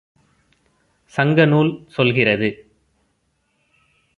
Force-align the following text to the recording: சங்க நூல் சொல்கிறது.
சங்க 1.13 1.45
நூல் 1.45 1.71
சொல்கிறது. 1.87 2.49